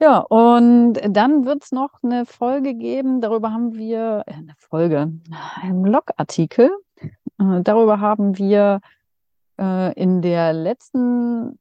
Ja, 0.00 0.18
und 0.18 0.94
dann 1.08 1.44
wird 1.44 1.64
es 1.64 1.72
noch 1.72 1.90
eine 2.04 2.24
Folge 2.24 2.74
geben, 2.74 3.20
darüber 3.20 3.52
haben 3.52 3.74
wir, 3.74 4.22
äh, 4.26 4.34
eine 4.34 4.54
Folge, 4.56 5.12
einen 5.60 5.82
Blogartikel, 5.82 6.70
äh, 7.00 7.62
darüber 7.62 7.98
haben 7.98 8.38
wir 8.38 8.80
äh, 9.58 9.92
in 9.94 10.22
der 10.22 10.52
letzten 10.52 11.58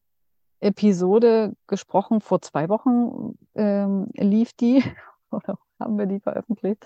Episode 0.59 1.53
gesprochen, 1.65 2.21
vor 2.21 2.39
zwei 2.41 2.69
Wochen 2.69 3.37
ähm, 3.55 4.07
lief 4.13 4.53
die, 4.53 4.83
oder 5.31 5.57
haben 5.79 5.97
wir 5.97 6.05
die 6.05 6.19
veröffentlicht 6.19 6.85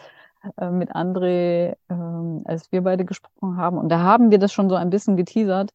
äh, 0.58 0.70
mit 0.70 0.96
André, 0.96 1.76
äh, 1.90 2.46
als 2.46 2.72
wir 2.72 2.82
beide 2.82 3.04
gesprochen 3.04 3.58
haben. 3.58 3.78
Und 3.78 3.90
da 3.90 4.00
haben 4.00 4.32
wir 4.32 4.40
das 4.40 4.54
schon 4.54 4.70
so 4.70 4.76
ein 4.76 4.90
bisschen 4.90 5.18
geteasert 5.18 5.72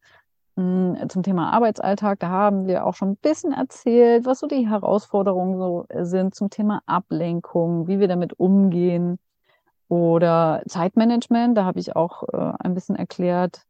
zum 0.57 1.21
Thema 1.23 1.53
Arbeitsalltag. 1.53 2.19
Da 2.19 2.29
haben 2.29 2.65
wir 2.65 2.85
auch 2.85 2.95
schon 2.95 3.11
ein 3.11 3.17
bisschen 3.17 3.53
erzählt, 3.53 4.25
was 4.25 4.39
so 4.39 4.47
die 4.47 4.67
Herausforderungen 4.67 5.57
so 5.57 5.85
sind 6.01 6.33
zum 6.33 6.49
Thema 6.49 6.81
Ablenkung, 6.87 7.87
wie 7.87 7.99
wir 7.99 8.07
damit 8.07 8.39
umgehen. 8.39 9.19
Oder 9.87 10.63
Zeitmanagement, 10.67 11.57
da 11.57 11.63
habe 11.63 11.79
ich 11.79 11.95
auch 11.95 12.23
äh, 12.23 12.53
ein 12.59 12.73
bisschen 12.73 12.95
erklärt, 12.95 13.61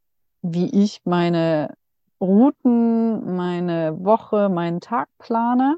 wie 0.42 0.68
ich 0.82 1.02
meine 1.04 1.74
Routen, 2.20 3.36
meine 3.36 4.02
Woche, 4.02 4.48
meinen 4.48 4.80
Tag 4.80 5.08
plane. 5.18 5.76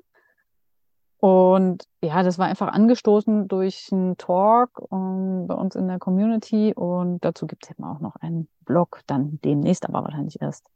Und 1.19 1.85
ja, 2.02 2.23
das 2.23 2.38
war 2.38 2.47
einfach 2.47 2.69
angestoßen 2.69 3.47
durch 3.49 3.88
einen 3.93 4.17
Talk 4.17 4.81
um, 4.90 5.43
ähm, 5.43 5.47
bei 5.49 5.55
uns 5.55 5.75
in 5.75 5.88
der 5.88 5.99
Community. 5.99 6.73
Und 6.75 7.23
dazu 7.25 7.47
gibt 7.47 7.64
es 7.64 7.71
eben 7.71 7.85
auch 7.85 8.00
noch 8.00 8.17
einen 8.17 8.49
Blog, 8.64 9.00
dann 9.07 9.38
demnächst, 9.45 9.87
aber 9.87 10.02
wahrscheinlich 10.05 10.40
erst. 10.40 10.71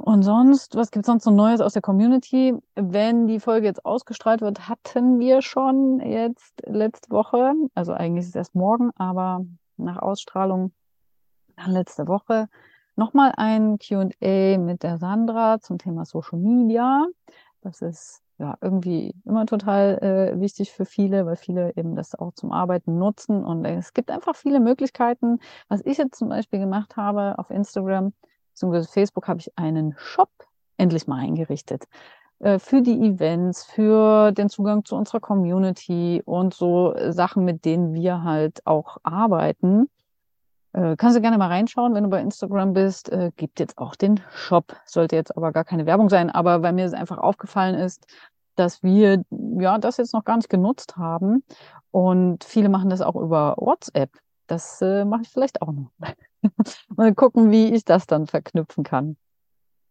Und 0.00 0.22
sonst, 0.22 0.76
was 0.76 0.92
gibt 0.92 1.04
es 1.04 1.06
sonst 1.08 1.24
so 1.24 1.32
Neues 1.32 1.60
aus 1.60 1.72
der 1.72 1.82
Community? 1.82 2.54
Wenn 2.76 3.26
die 3.26 3.40
Folge 3.40 3.66
jetzt 3.66 3.84
ausgestrahlt 3.84 4.40
wird, 4.40 4.68
hatten 4.68 5.18
wir 5.18 5.42
schon 5.42 5.98
jetzt 5.98 6.62
letzte 6.64 7.10
Woche, 7.10 7.52
also 7.74 7.92
eigentlich 7.92 8.22
ist 8.22 8.28
es 8.28 8.34
erst 8.36 8.54
morgen, 8.54 8.92
aber 8.94 9.44
nach 9.76 9.98
Ausstrahlung 9.98 10.70
dann 11.56 11.72
letzte 11.72 12.06
Woche, 12.06 12.48
nochmal 12.94 13.32
ein 13.36 13.78
QA 13.80 14.58
mit 14.58 14.84
der 14.84 14.98
Sandra 14.98 15.60
zum 15.60 15.78
Thema 15.78 16.04
Social 16.04 16.38
Media. 16.38 17.08
Das 17.62 17.82
ist 17.82 18.22
ja 18.38 18.56
irgendwie 18.60 19.16
immer 19.24 19.46
total 19.46 19.98
äh, 19.98 20.40
wichtig 20.40 20.70
für 20.70 20.84
viele, 20.84 21.26
weil 21.26 21.34
viele 21.34 21.76
eben 21.76 21.96
das 21.96 22.14
auch 22.14 22.32
zum 22.34 22.52
Arbeiten 22.52 22.98
nutzen. 22.98 23.44
Und 23.44 23.64
es 23.64 23.94
gibt 23.94 24.12
einfach 24.12 24.36
viele 24.36 24.60
Möglichkeiten. 24.60 25.40
Was 25.68 25.84
ich 25.84 25.98
jetzt 25.98 26.20
zum 26.20 26.28
Beispiel 26.28 26.60
gemacht 26.60 26.96
habe 26.96 27.36
auf 27.36 27.50
Instagram 27.50 28.12
bzw. 28.58 28.84
Facebook, 28.84 29.28
habe 29.28 29.40
ich 29.40 29.56
einen 29.56 29.94
Shop 29.98 30.30
endlich 30.76 31.06
mal 31.06 31.20
eingerichtet 31.20 31.84
äh, 32.40 32.58
für 32.58 32.82
die 32.82 33.00
Events, 33.08 33.64
für 33.64 34.32
den 34.32 34.48
Zugang 34.48 34.84
zu 34.84 34.96
unserer 34.96 35.20
Community 35.20 36.22
und 36.24 36.54
so 36.54 36.94
Sachen, 37.10 37.44
mit 37.44 37.64
denen 37.64 37.94
wir 37.94 38.22
halt 38.22 38.64
auch 38.66 38.98
arbeiten. 39.02 39.88
Äh, 40.72 40.96
kannst 40.96 41.16
du 41.16 41.20
gerne 41.20 41.38
mal 41.38 41.48
reinschauen, 41.48 41.94
wenn 41.94 42.04
du 42.04 42.10
bei 42.10 42.20
Instagram 42.20 42.72
bist. 42.72 43.10
Äh, 43.10 43.32
gibt 43.36 43.58
jetzt 43.60 43.78
auch 43.78 43.96
den 43.96 44.20
Shop. 44.30 44.76
Sollte 44.84 45.16
jetzt 45.16 45.36
aber 45.36 45.52
gar 45.52 45.64
keine 45.64 45.86
Werbung 45.86 46.08
sein. 46.08 46.30
Aber 46.30 46.62
weil 46.62 46.72
mir 46.72 46.84
es 46.84 46.92
einfach 46.92 47.18
aufgefallen 47.18 47.74
ist, 47.74 48.06
dass 48.54 48.82
wir 48.82 49.24
ja 49.30 49.78
das 49.78 49.96
jetzt 49.96 50.12
noch 50.14 50.24
gar 50.24 50.36
nicht 50.36 50.50
genutzt 50.50 50.96
haben. 50.96 51.42
Und 51.90 52.44
viele 52.44 52.68
machen 52.68 52.90
das 52.90 53.00
auch 53.00 53.16
über 53.16 53.54
WhatsApp. 53.58 54.10
Das 54.48 54.82
äh, 54.82 55.04
mache 55.04 55.22
ich 55.22 55.28
vielleicht 55.28 55.62
auch 55.62 55.72
noch. 55.72 55.90
Mal 56.96 57.14
gucken, 57.14 57.50
wie 57.50 57.72
ich 57.72 57.84
das 57.84 58.06
dann 58.06 58.26
verknüpfen 58.26 58.82
kann. 58.82 59.16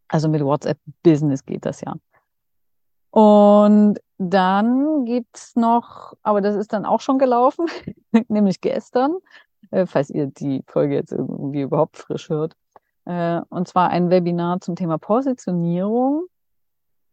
Also 0.09 0.27
mit 0.27 0.43
WhatsApp 0.43 0.79
Business 1.03 1.45
geht 1.45 1.65
das 1.65 1.81
ja. 1.81 1.95
Und 3.11 3.99
dann 4.17 5.05
gibt's 5.05 5.55
noch, 5.55 6.13
aber 6.23 6.41
das 6.41 6.55
ist 6.55 6.73
dann 6.73 6.85
auch 6.85 7.01
schon 7.01 7.19
gelaufen, 7.19 7.67
nämlich 8.27 8.61
gestern, 8.61 9.17
äh, 9.71 9.85
falls 9.85 10.09
ihr 10.09 10.27
die 10.27 10.63
Folge 10.67 10.95
jetzt 10.95 11.11
irgendwie 11.11 11.61
überhaupt 11.61 11.97
frisch 11.97 12.29
hört. 12.29 12.55
Äh, 13.05 13.41
und 13.49 13.67
zwar 13.67 13.89
ein 13.89 14.09
Webinar 14.09 14.59
zum 14.59 14.75
Thema 14.75 14.97
Positionierung. 14.97 16.25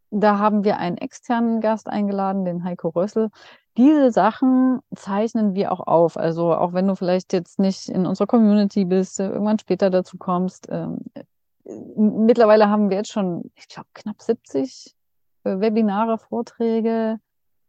Da 0.09 0.39
haben 0.39 0.63
wir 0.63 0.77
einen 0.77 0.97
externen 0.97 1.61
Gast 1.61 1.87
eingeladen, 1.87 2.43
den 2.43 2.63
Heiko 2.63 2.89
Rössel. 2.89 3.29
Diese 3.77 4.11
Sachen 4.11 4.79
zeichnen 4.95 5.53
wir 5.53 5.71
auch 5.71 5.81
auf. 5.81 6.17
Also 6.17 6.53
auch 6.53 6.73
wenn 6.73 6.87
du 6.87 6.95
vielleicht 6.95 7.33
jetzt 7.33 7.59
nicht 7.59 7.89
in 7.89 8.05
unserer 8.05 8.27
Community 8.27 8.85
bist, 8.85 9.19
äh, 9.19 9.27
irgendwann 9.27 9.59
später 9.59 9.89
dazu 9.89 10.17
kommst. 10.17 10.67
Ähm, 10.69 10.99
mittlerweile 11.95 12.69
haben 12.69 12.89
wir 12.89 12.97
jetzt 12.97 13.11
schon, 13.11 13.51
ich 13.55 13.67
glaube, 13.67 13.89
knapp 13.93 14.21
70 14.21 14.95
Webinare, 15.43 16.17
Vorträge 16.17 17.19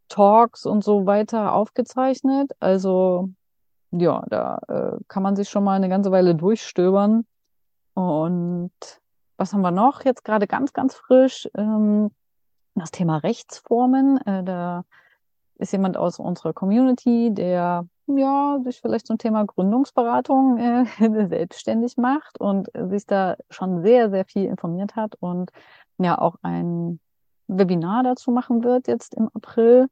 Talks 0.08 0.66
und 0.66 0.84
so 0.84 1.06
weiter 1.06 1.52
aufgezeichnet. 1.52 2.52
Also 2.60 3.30
ja, 3.90 4.24
da 4.28 4.58
äh, 4.68 4.98
kann 5.08 5.22
man 5.22 5.36
sich 5.36 5.48
schon 5.48 5.64
mal 5.64 5.74
eine 5.74 5.88
ganze 5.88 6.10
Weile 6.10 6.34
durchstöbern. 6.34 7.26
Und 7.94 8.72
was 9.36 9.52
haben 9.52 9.62
wir 9.62 9.70
noch? 9.70 10.04
Jetzt 10.04 10.24
gerade 10.24 10.46
ganz, 10.46 10.72
ganz 10.72 10.94
frisch 10.94 11.48
ähm, 11.56 12.10
das 12.74 12.90
Thema 12.90 13.18
Rechtsformen. 13.18 14.18
Äh, 14.26 14.44
da 14.44 14.84
ist 15.58 15.72
jemand 15.72 15.96
aus 15.96 16.18
unserer 16.18 16.52
Community, 16.52 17.30
der 17.32 17.86
ja 18.06 18.58
sich 18.62 18.80
vielleicht 18.80 19.06
zum 19.06 19.18
Thema 19.18 19.44
Gründungsberatung 19.44 20.58
äh, 20.58 20.84
selbstständig 21.28 21.96
macht 21.96 22.40
und 22.40 22.68
sich 22.74 23.06
da 23.06 23.36
schon 23.50 23.82
sehr, 23.82 24.10
sehr 24.10 24.24
viel 24.24 24.44
informiert 24.44 24.96
hat 24.96 25.14
und 25.20 25.50
ja 25.98 26.18
auch 26.18 26.36
ein 26.42 27.00
Webinar 27.48 28.02
dazu 28.02 28.30
machen 28.30 28.64
wird 28.64 28.88
jetzt 28.88 29.14
im 29.14 29.28
April 29.34 29.88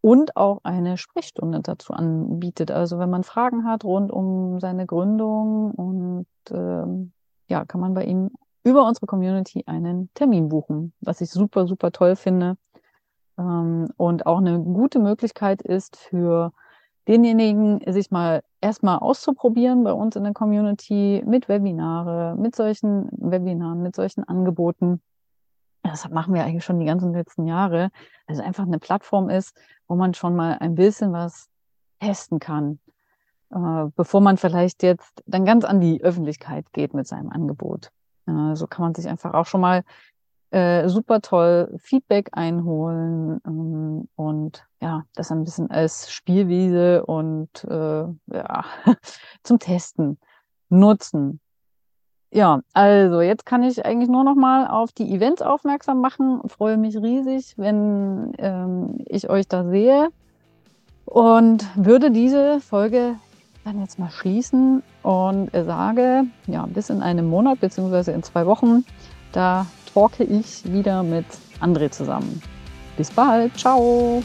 und 0.00 0.36
auch 0.36 0.60
eine 0.62 0.96
Sprechstunde 0.96 1.60
dazu 1.60 1.92
anbietet. 1.92 2.70
Also 2.70 2.98
wenn 2.98 3.10
man 3.10 3.24
Fragen 3.24 3.64
hat 3.64 3.84
rund 3.84 4.10
um 4.10 4.60
seine 4.60 4.86
Gründung 4.86 5.72
und 5.72 6.26
ähm, 6.50 7.12
ja, 7.48 7.64
kann 7.64 7.80
man 7.80 7.94
bei 7.94 8.04
ihm 8.04 8.30
über 8.62 8.86
unsere 8.86 9.06
Community 9.06 9.64
einen 9.66 10.10
Termin 10.14 10.48
buchen, 10.48 10.92
was 11.00 11.20
ich 11.20 11.30
super, 11.30 11.66
super 11.66 11.90
toll 11.90 12.16
finde 12.16 12.56
ähm, 13.38 13.88
und 13.96 14.26
auch 14.26 14.38
eine 14.38 14.58
gute 14.60 14.98
Möglichkeit 14.98 15.62
ist 15.62 15.96
für 15.96 16.52
denjenigen, 17.06 17.80
sich 17.90 18.10
mal 18.10 18.42
erstmal 18.60 18.98
auszuprobieren 18.98 19.82
bei 19.84 19.92
uns 19.92 20.16
in 20.16 20.24
der 20.24 20.34
Community 20.34 21.22
mit 21.26 21.48
Webinare, 21.48 22.36
mit 22.36 22.54
solchen 22.54 23.08
Webinaren, 23.12 23.82
mit 23.82 23.96
solchen 23.96 24.24
Angeboten. 24.24 25.00
Das 25.82 26.08
machen 26.10 26.34
wir 26.34 26.44
eigentlich 26.44 26.64
schon 26.64 26.80
die 26.80 26.86
ganzen 26.86 27.14
letzten 27.14 27.46
Jahre. 27.46 27.90
Also 28.26 28.42
einfach 28.42 28.64
eine 28.64 28.78
Plattform 28.78 29.30
ist, 29.30 29.56
wo 29.86 29.94
man 29.94 30.12
schon 30.12 30.36
mal 30.36 30.58
ein 30.60 30.74
bisschen 30.74 31.12
was 31.12 31.48
testen 32.00 32.40
kann, 32.40 32.78
äh, 33.50 33.86
bevor 33.96 34.20
man 34.20 34.36
vielleicht 34.36 34.82
jetzt 34.82 35.22
dann 35.26 35.46
ganz 35.46 35.64
an 35.64 35.80
die 35.80 36.02
Öffentlichkeit 36.02 36.72
geht 36.72 36.92
mit 36.92 37.06
seinem 37.06 37.30
Angebot. 37.30 37.90
Äh, 38.26 38.54
so 38.54 38.66
kann 38.66 38.84
man 38.84 38.94
sich 38.94 39.08
einfach 39.08 39.32
auch 39.32 39.46
schon 39.46 39.62
mal 39.62 39.82
äh, 40.50 40.88
super 40.88 41.20
toll 41.20 41.76
Feedback 41.78 42.30
einholen 42.32 43.40
ähm, 43.46 44.08
und 44.16 44.64
ja, 44.80 45.04
das 45.14 45.30
ein 45.30 45.44
bisschen 45.44 45.70
als 45.70 46.10
Spielwiese 46.10 47.04
und 47.04 47.64
äh, 47.64 48.04
ja, 48.32 48.64
zum 49.42 49.58
Testen 49.58 50.18
nutzen. 50.68 51.40
Ja, 52.30 52.60
also 52.74 53.22
jetzt 53.22 53.46
kann 53.46 53.62
ich 53.62 53.84
eigentlich 53.86 54.10
nur 54.10 54.24
noch 54.24 54.34
mal 54.34 54.66
auf 54.66 54.92
die 54.92 55.14
Events 55.14 55.40
aufmerksam 55.40 56.00
machen. 56.00 56.42
Freue 56.46 56.76
mich 56.76 56.96
riesig, 56.96 57.54
wenn 57.56 58.32
ähm, 58.38 58.98
ich 59.06 59.30
euch 59.30 59.48
da 59.48 59.64
sehe 59.64 60.08
und 61.06 61.66
würde 61.74 62.10
diese 62.10 62.60
Folge 62.60 63.16
dann 63.64 63.80
jetzt 63.80 63.98
mal 63.98 64.10
schließen 64.10 64.82
und 65.02 65.50
sage, 65.52 66.24
ja, 66.46 66.66
bis 66.66 66.90
in 66.90 67.02
einem 67.02 67.28
Monat 67.28 67.60
beziehungsweise 67.60 68.12
in 68.12 68.22
zwei 68.22 68.46
Wochen, 68.46 68.84
da 69.32 69.66
talke 69.92 70.24
ich 70.24 70.62
wieder 70.64 71.02
mit 71.02 71.26
André 71.60 71.90
zusammen. 71.90 72.40
Bis 72.96 73.10
bald, 73.10 73.56
ciao! 73.56 74.22